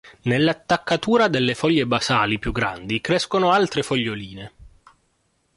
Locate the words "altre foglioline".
3.51-4.51